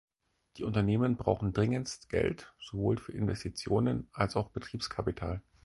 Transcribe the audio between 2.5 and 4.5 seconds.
sowohl für Investitionen als auch